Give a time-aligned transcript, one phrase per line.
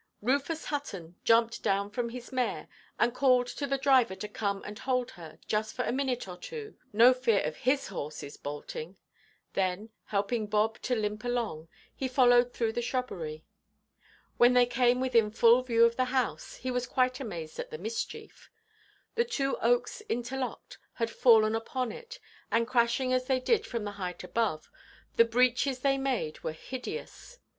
[0.23, 2.67] Rufus Hutton jumped down from his mare,
[2.97, 6.37] and called to the driver to come and hold her, just for a minute or
[6.37, 8.97] two; no fear of his horses bolting.
[9.53, 13.43] Then, helping Bob to limp along, he followed through the shrubbery.
[14.37, 17.77] When they came within full view of the house, he was quite amazed at the
[17.77, 18.49] mischief.
[19.13, 22.17] The two oaks interlocked had fallen upon it,
[22.49, 24.67] and, crashing as they did from the height above,
[25.17, 27.37] the breaches they made were hideous.